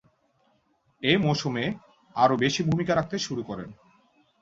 এ 1.03 1.13
মৌসুমে 1.17 1.65
আরও 2.15 2.35
বেশি 2.43 2.61
ভূমিকা 2.69 2.93
রাখতে 2.95 3.17
শুরু 3.19 3.41
করেন। 3.43 3.69